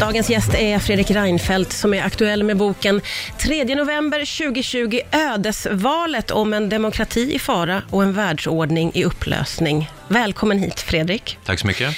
[0.00, 3.00] Dagens gäst är Fredrik Reinfeldt som är aktuell med boken
[3.38, 9.90] 3 november 2020 Ödesvalet om en demokrati i fara och en världsordning i upplösning.
[10.08, 11.38] Välkommen hit Fredrik.
[11.44, 11.96] Tack så mycket.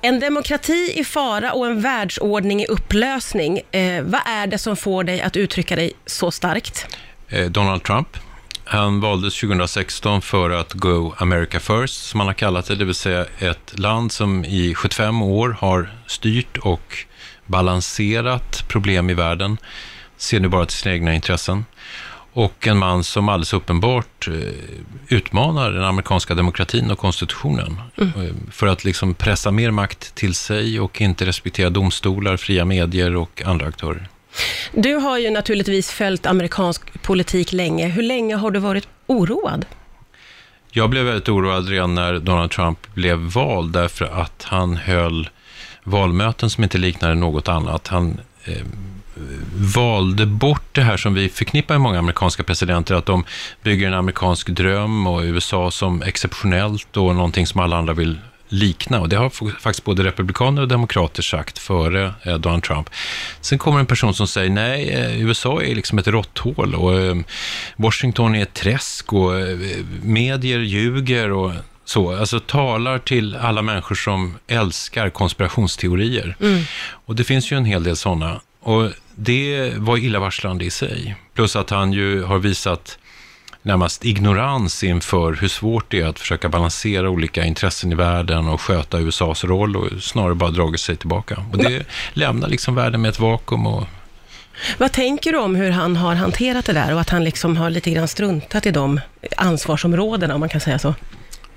[0.00, 3.60] En demokrati i fara och en världsordning i upplösning.
[3.70, 6.86] Eh, vad är det som får dig att uttrycka dig så starkt?
[7.28, 8.08] Eh, Donald Trump.
[8.64, 12.94] Han valdes 2016 för att go America first, som han har kallat det, det vill
[12.94, 17.06] säga ett land som i 75 år har styrt och
[17.46, 19.58] balanserat problem i världen,
[20.16, 21.64] ser nu bara till sina egna intressen.
[22.32, 24.34] Och en man som alldeles uppenbart eh,
[25.08, 28.36] utmanar den amerikanska demokratin och konstitutionen mm.
[28.52, 33.42] för att liksom pressa mer makt till sig och inte respektera domstolar, fria medier och
[33.44, 34.08] andra aktörer.
[34.72, 37.86] Du har ju naturligtvis följt amerikansk politik länge.
[37.86, 39.66] Hur länge har du varit oroad?
[40.70, 45.28] Jag blev väldigt oroad redan när Donald Trump blev vald, därför att han höll
[45.84, 47.88] valmöten som inte liknade något annat.
[47.88, 48.62] Han eh,
[49.54, 53.24] valde bort det här som vi förknippar med många amerikanska presidenter, att de
[53.62, 58.18] bygger en amerikansk dröm och USA som exceptionellt och någonting som alla andra vill
[58.48, 59.00] likna.
[59.00, 62.90] Och det har faktiskt både republikaner och demokrater sagt före eh, Donald Trump.
[63.40, 67.16] Sen kommer en person som säger nej, eh, USA är liksom ett råtthål och eh,
[67.76, 69.32] Washington är ett träsk och
[70.02, 71.52] medier ljuger och
[71.84, 76.36] så, alltså talar till alla människor som älskar konspirationsteorier.
[76.40, 76.62] Mm.
[77.06, 78.40] Och det finns ju en hel del sådana.
[78.60, 81.16] Och det var illavarslande i sig.
[81.34, 82.98] Plus att han ju har visat
[83.62, 88.60] närmast ignorans inför hur svårt det är att försöka balansera olika intressen i världen och
[88.60, 91.44] sköta USAs roll och snarare bara dragit sig tillbaka.
[91.52, 93.86] Och det lämnar liksom världen med ett vakuum och
[94.78, 97.70] vad tänker du om hur han har hanterat det där och att han liksom har
[97.70, 99.00] lite grann struntat i de
[99.36, 100.94] ansvarsområdena, om man kan säga så?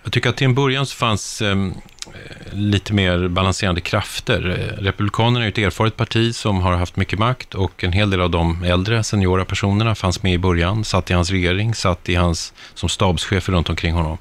[0.08, 1.74] Jag tycker att till en början så fanns ehm,
[2.08, 4.50] eh, lite mer balanserande krafter.
[4.50, 8.22] Eh, Republikanerna är ett erfaret parti som har haft mycket makt och en hel del
[8.22, 12.16] av de äldre seniora personerna fanns med i början, satt i hans regering, satt i
[12.16, 14.18] hans, som stabschefer runt omkring honom.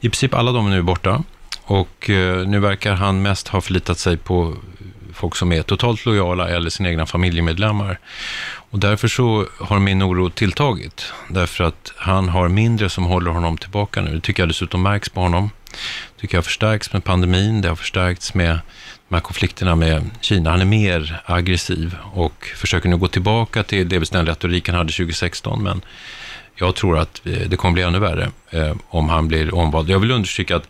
[0.00, 1.22] I princip alla de är nu borta
[1.62, 4.56] och eh, nu verkar han mest ha förlitat sig på
[5.14, 7.98] folk som är totalt lojala eller sina egna familjemedlemmar.
[8.74, 11.12] Och därför så har min oro tilltagit.
[11.28, 14.14] Därför att han har mindre som håller honom tillbaka nu.
[14.14, 15.50] Det tycker jag dessutom märks på honom.
[16.14, 17.60] Det tycker jag har förstärkts med pandemin.
[17.60, 18.58] Det har förstärkts med
[19.08, 20.50] de här konflikterna med Kina.
[20.50, 24.92] Han är mer aggressiv och försöker nu gå tillbaka till delvis den retorik han hade
[24.92, 25.62] 2016.
[25.62, 25.80] Men
[26.54, 29.90] jag tror att eh, det kommer bli ännu värre eh, om han blir omvald.
[29.90, 30.68] Jag vill understryka att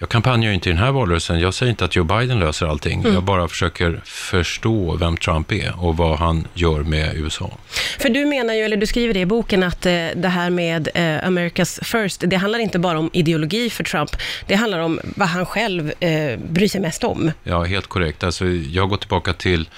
[0.00, 1.40] jag kampanjar inte i den här valrörelsen.
[1.40, 3.00] Jag säger inte att Joe Biden löser allting.
[3.00, 3.14] Mm.
[3.14, 7.50] Jag bara försöker förstå vem Trump är och vad han gör med USA.
[7.98, 10.88] För du menar ju, eller du skriver det i boken, att eh, det här med
[10.94, 14.10] eh, America's first, det handlar inte bara om ideologi för Trump.
[14.46, 17.32] Det handlar om vad han själv eh, bryr sig mest om.
[17.44, 18.24] Ja, helt korrekt.
[18.24, 19.68] Alltså, jag går tillbaka till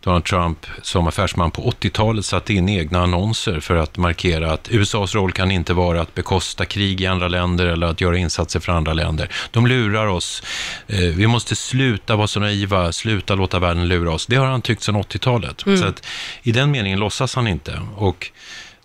[0.00, 5.14] Donald Trump som affärsman på 80-talet satte in egna annonser för att markera att USAs
[5.14, 8.72] roll kan inte vara att bekosta krig i andra länder eller att göra insatser för
[8.72, 9.28] andra länder.
[9.50, 10.42] De lurar oss.
[10.86, 14.26] Eh, vi måste sluta vara så naiva, sluta låta världen lura oss.
[14.26, 15.66] Det har han tyckt sedan 80-talet.
[15.66, 15.78] Mm.
[15.78, 16.06] Så att
[16.42, 17.80] i den meningen låtsas han inte.
[17.96, 18.30] Och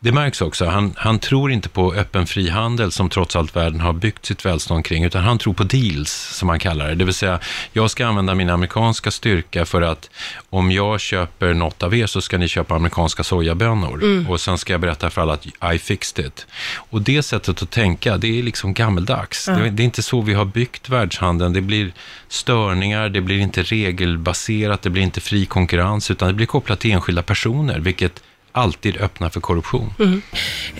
[0.03, 0.65] det märks också.
[0.65, 4.85] Han, han tror inte på öppen frihandel som trots allt världen har byggt sitt välstånd
[4.85, 6.95] kring, utan han tror på deals, som han kallar det.
[6.95, 7.39] Det vill säga,
[7.73, 10.09] jag ska använda min amerikanska styrka för att
[10.49, 14.03] om jag köper något av er så ska ni köpa amerikanska sojabönor.
[14.03, 14.29] Mm.
[14.29, 16.47] Och sen ska jag berätta för alla att I fixed it.
[16.75, 19.47] Och det sättet att tänka, det är liksom gammeldags.
[19.47, 19.61] Mm.
[19.61, 21.53] Det, det är inte så vi har byggt världshandeln.
[21.53, 21.93] Det blir
[22.27, 26.91] störningar, det blir inte regelbaserat, det blir inte fri konkurrens, utan det blir kopplat till
[26.91, 29.93] enskilda personer, vilket alltid öppna för korruption.
[29.99, 30.21] Mm.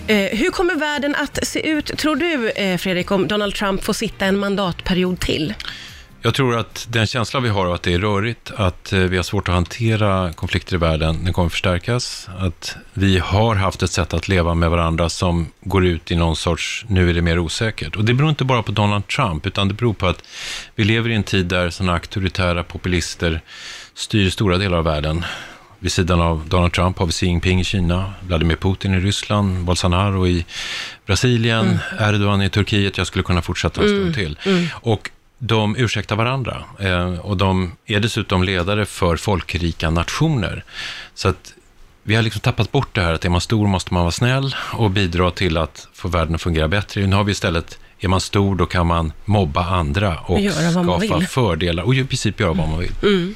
[0.06, 3.92] Eh, hur kommer världen att se ut, tror du, eh, Fredrik, om Donald Trump får
[3.92, 5.54] sitta en mandatperiod till?
[6.26, 9.16] Jag tror att den känsla vi har av att det är rörigt, att eh, vi
[9.16, 12.28] har svårt att hantera konflikter i världen, den kommer förstärkas.
[12.38, 16.36] Att vi har haft ett sätt att leva med varandra som går ut i någon
[16.36, 17.96] sorts, nu är det mer osäkert.
[17.96, 20.22] Och det beror inte bara på Donald Trump, utan det beror på att
[20.74, 23.40] vi lever i en tid där sådana auktoritära populister
[23.94, 25.24] styr stora delar av världen.
[25.84, 29.64] Vid sidan av Donald Trump har vi Xi Jinping i Kina, Vladimir Putin i Ryssland,
[29.64, 30.44] Bolsonaro i
[31.06, 32.14] Brasilien, mm.
[32.14, 32.98] Erdogan i Turkiet.
[32.98, 34.14] Jag skulle kunna fortsätta en stund mm.
[34.14, 34.38] till.
[34.44, 34.66] Mm.
[34.74, 40.64] Och de ursäktar varandra eh, och de är dessutom ledare för folkrika nationer.
[41.14, 41.54] Så att
[42.06, 44.54] vi har liksom tappat bort det här att är man stor måste man vara snäll
[44.72, 47.06] och bidra till att få världen att fungera bättre.
[47.06, 50.40] Nu har vi istället är man stor då kan man mobba andra och
[50.70, 52.92] skapa fördelar och i princip göra vad man vill.
[53.02, 53.34] Mm.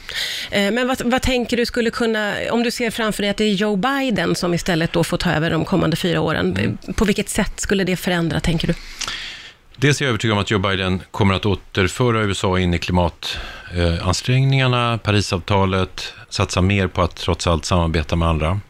[0.51, 3.45] Eh, men vad, vad, tänker du skulle kunna, om du ser framför dig att det
[3.45, 6.79] är Joe Biden som istället då får ta över de kommande fyra åren, mm.
[6.95, 8.75] på vilket sätt skulle det förändra, tänker du?
[9.77, 14.99] Dels är jag övertygad om att Joe Biden kommer att återföra USA in i klimatansträngningarna,
[14.99, 18.61] Parisavtalet, satsa mer på att trots allt samarbeta med andra.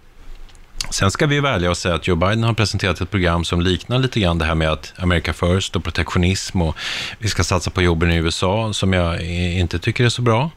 [0.90, 3.60] Sen ska vi vara ärliga och säga att Joe Biden har presenterat ett program som
[3.60, 6.76] liknar lite grann det här med att America first och protektionism och
[7.18, 10.50] vi ska satsa på jobben i USA som jag inte tycker är så bra.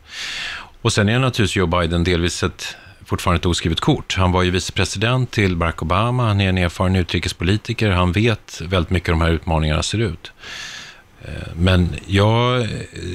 [0.82, 2.76] Och sen är naturligtvis Joe Biden delvis ett
[3.06, 4.16] fortfarande ett oskrivet kort.
[4.18, 8.90] Han var ju vicepresident till Barack Obama, han är en erfaren utrikespolitiker, han vet väldigt
[8.90, 10.32] mycket hur de här utmaningarna ser ut.
[11.26, 12.68] Eh, men jag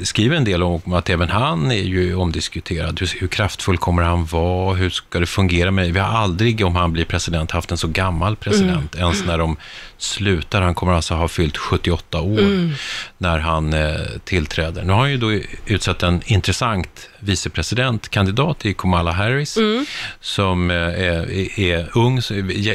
[0.03, 3.01] skriver en del om att även han är ju omdiskuterad.
[3.19, 4.75] Hur kraftfull kommer han vara?
[4.75, 5.93] Hur ska det fungera med...
[5.93, 8.95] Vi har aldrig, om han blir president, haft en så gammal president.
[8.95, 9.05] Mm.
[9.05, 9.57] Ens när de
[9.99, 10.63] slutar.
[10.63, 12.73] Han kommer alltså ha fyllt 78 år mm.
[13.19, 14.83] när han eh, tillträder.
[14.83, 15.33] Nu har han ju då
[15.67, 19.87] utsett en intressant vicepresidentkandidat i Kamala Harris, mm.
[20.21, 22.21] som eh, är, är, ung,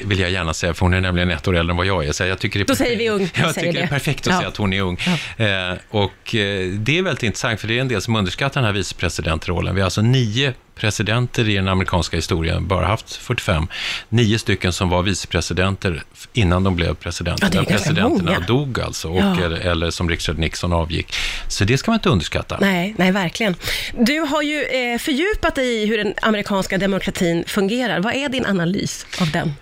[0.04, 2.12] vill jag gärna säga, för hon är nämligen ett år äldre än vad jag är.
[2.12, 3.30] Så jag tycker det är Då säger vi ung.
[3.34, 3.80] Jag, tycker det.
[3.80, 4.38] det är perfekt att ja.
[4.38, 4.98] säga att hon är ung.
[5.38, 5.46] Ja.
[5.46, 8.66] Eh, och eh, det är väldigt intressant, för det är en del som underskattar den
[8.66, 9.76] här vicepresidentrollen.
[9.76, 13.68] Vi har alltså nio presidenter i den amerikanska historien, bara haft 45.
[14.10, 16.04] Nio stycken som var vicepresidenter
[16.34, 17.50] innan de blev presidenter.
[17.54, 18.40] Ja, presidenterna många.
[18.40, 19.46] dog alltså, och, ja.
[19.46, 21.16] eller, eller, som Richard Nixon avgick.
[21.48, 22.58] Så det ska man inte underskatta.
[22.62, 23.56] Nej, nej verkligen.
[23.94, 28.00] Du har ju eh, fördjupat dig i hur den amerikanska demokratin fungerar.
[28.00, 29.54] Vad är din analys av den?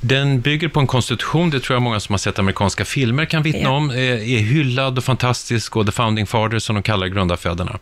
[0.00, 3.42] Den bygger på en konstitution, det tror jag många som har sett amerikanska filmer kan
[3.42, 3.70] vittna ja.
[3.70, 3.96] om, eh,
[4.34, 7.78] är hyllad och fantastisk och the founding fathers som de kallar grundarfäderna.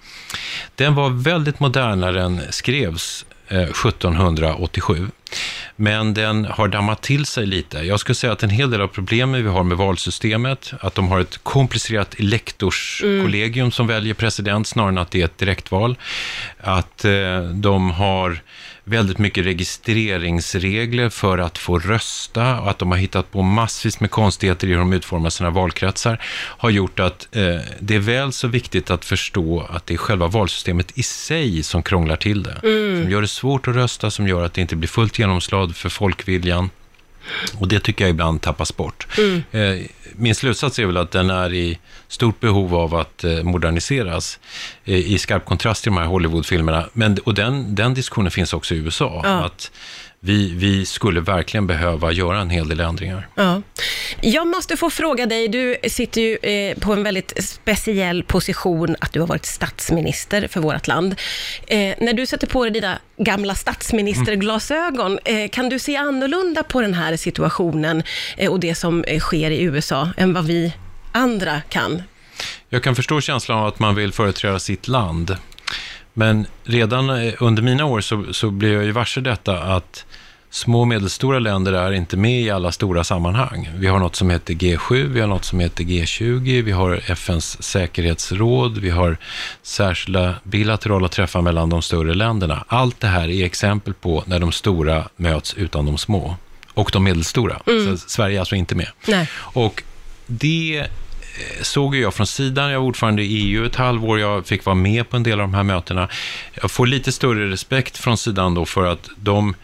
[0.75, 4.97] Den var väldigt modern när den skrevs 1787.
[4.97, 5.05] Eh,
[5.77, 7.79] Men den har dammat till sig lite.
[7.79, 11.09] Jag skulle säga att en hel del av problemen vi har med valsystemet, att de
[11.09, 13.73] har ett komplicerat elektorskollegium mm.
[13.73, 15.97] som väljer president snarare än att det är ett direktval.
[16.61, 18.41] Att eh, de har
[18.89, 24.11] väldigt mycket registreringsregler för att få rösta och att de har hittat på massvis med
[24.11, 26.23] konstigheter i hur de utformar sina valkretsar
[26.59, 30.27] har gjort att eh, det är väl så viktigt att förstå att det är själva
[30.27, 32.61] valsystemet i sig som krånglar till det.
[32.63, 33.03] Mm.
[33.03, 35.89] Som gör det svårt att rösta, som gör att det inte blir fullt genomslag för
[35.89, 36.71] folkviljan.
[37.59, 39.07] Och det tycker jag ibland tappas bort.
[39.19, 39.43] Mm.
[39.53, 39.87] Eh,
[40.17, 41.79] min slutsats är väl att den är i
[42.09, 44.39] stort behov av att eh, moderniseras
[44.87, 46.89] i skarp kontrast till de här Hollywoodfilmerna.
[46.93, 49.21] Men, och den, den diskussionen finns också i USA.
[49.25, 49.45] Ja.
[49.45, 49.71] Att
[50.21, 53.29] vi, vi skulle verkligen behöva göra en hel del ändringar.
[53.35, 53.63] Ja.
[54.21, 59.13] Jag måste få fråga dig, du sitter ju eh, på en väldigt speciell position, att
[59.13, 61.15] du har varit statsminister för vårt land.
[61.67, 66.81] Eh, när du sätter på dig dina gamla statsministerglasögon, eh, kan du se annorlunda på
[66.81, 68.03] den här situationen
[68.37, 70.73] eh, och det som eh, sker i USA än vad vi
[71.13, 72.03] andra kan?
[72.69, 75.37] Jag kan förstå känslan av att man vill företräda sitt land.
[76.13, 80.05] Men redan eh, under mina år så, så blev jag ju varse detta att
[80.51, 83.71] små och medelstora länder är inte med i alla stora sammanhang.
[83.75, 87.63] Vi har något som heter G7, vi har något som heter G20, vi har FNs
[87.63, 89.17] säkerhetsråd, vi har
[89.63, 92.65] särskilda bilaterala träffar mellan de större länderna.
[92.69, 96.37] Allt det här är exempel på när de stora möts utan de små.
[96.75, 97.61] Och de medelstora.
[97.67, 97.99] Mm.
[97.99, 98.89] Sverige är alltså inte med.
[99.07, 99.29] Nej.
[99.37, 99.83] Och
[100.27, 100.87] det
[101.63, 105.09] såg jag från sidan, jag var ordförande i EU ett halvår, jag fick vara med
[105.09, 106.09] på en del av de här mötena.
[106.55, 109.55] Jag får lite större respekt från sidan då för att de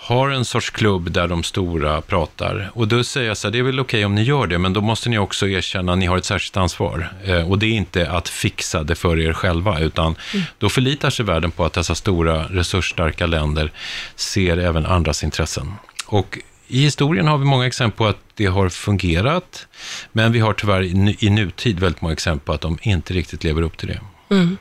[0.00, 2.70] har en sorts klubb där de stora pratar.
[2.74, 4.58] Och då säger jag så här, det är väl okej okay om ni gör det,
[4.58, 7.12] men då måste ni också erkänna att ni har ett särskilt ansvar.
[7.24, 10.46] Eh, och det är inte att fixa det för er själva, utan mm.
[10.58, 13.72] då förlitar sig världen på att dessa stora resursstarka länder
[14.16, 15.72] ser även andras intressen.
[16.06, 19.66] Och i historien har vi många exempel på att det har fungerat,
[20.12, 20.82] men vi har tyvärr
[21.24, 24.00] i nutid väldigt många exempel på att de inte riktigt lever upp till det.
[24.30, 24.56] Mm.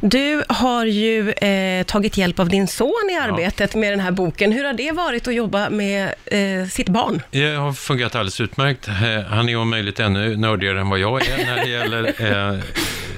[0.00, 3.80] Du har ju eh, tagit hjälp av din son i arbetet ja.
[3.80, 4.52] med den här boken.
[4.52, 7.22] Hur har det varit att jobba med eh, sitt barn?
[7.30, 8.88] Det har fungerat alldeles utmärkt.
[8.88, 8.94] Eh,
[9.28, 12.60] han är om möjligt ännu nördigare än vad jag är när det gäller eh,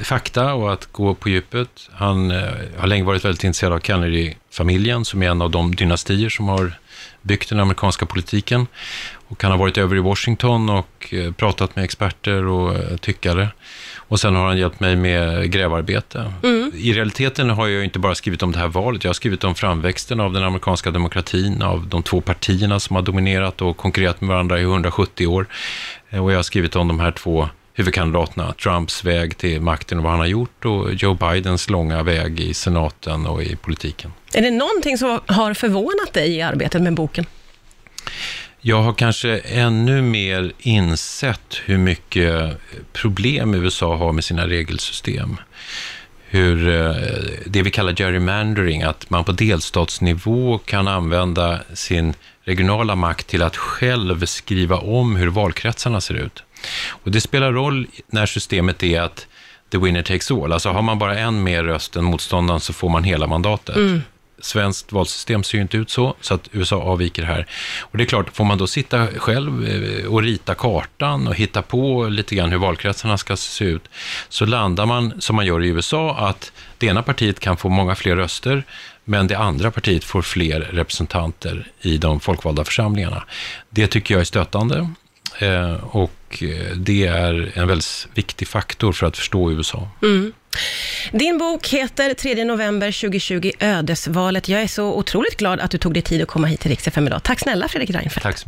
[0.04, 1.90] fakta och att gå på djupet.
[1.92, 6.28] Han eh, har länge varit väldigt intresserad av Kennedy-familjen, som är en av de dynastier
[6.28, 6.72] som har
[7.22, 8.66] byggt den amerikanska politiken.
[9.28, 13.48] Och han har varit över i Washington och eh, pratat med experter och eh, tyckare.
[13.96, 16.32] Och sen har han hjälpt mig med grävarbete.
[16.42, 16.72] Mm.
[16.74, 19.54] I realiteten har jag inte bara skrivit om det här valet, jag har skrivit om
[19.54, 24.28] framväxten av den amerikanska demokratin, av de två partierna som har dominerat och konkurrerat med
[24.28, 25.46] varandra i 170 år.
[26.10, 30.12] Och jag har skrivit om de här två huvudkandidaterna, Trumps väg till makten och vad
[30.12, 34.12] han har gjort och Joe Bidens långa väg i senaten och i politiken.
[34.34, 37.26] Är det någonting som har förvånat dig i arbetet med boken?
[38.60, 42.60] Jag har kanske ännu mer insett hur mycket
[42.92, 45.36] problem USA har med sina regelsystem.
[46.26, 46.94] Hur eh,
[47.46, 52.14] det vi kallar gerrymandering, att man på delstatsnivå kan använda sin
[52.44, 56.42] regionala makt till att själv skriva om hur valkretsarna ser ut.
[56.88, 59.26] Och det spelar roll när systemet är att
[59.74, 60.52] the winner takes all.
[60.52, 63.76] Alltså har man bara en mer röst än motståndaren så får man hela mandatet.
[63.76, 64.02] Mm.
[64.38, 67.46] Svenskt valsystem ser ju inte ut så, så att USA avviker här.
[67.80, 71.62] Och det är klart, får man då sitta själv eh, och rita kartan och hitta
[71.62, 73.88] på lite grann hur valkretsarna ska se ut,
[74.28, 77.94] så landar man, som man gör i USA, att det ena partiet kan få många
[77.94, 78.64] fler röster,
[79.04, 83.24] men det andra partiet får fler representanter i de folkvalda församlingarna.
[83.70, 84.88] Det tycker jag är stötande.
[85.38, 89.88] Eh, och eh, det är en väldigt viktig faktor för att förstå USA.
[90.02, 90.32] Mm.
[91.12, 94.48] Din bok heter 3 november 2020, Ödesvalet.
[94.48, 96.86] Jag är så otroligt glad att du tog dig tid att komma hit till Rix
[96.88, 97.22] FM idag.
[97.22, 98.22] Tack snälla Fredrik Reinfeldt.
[98.22, 98.38] Tack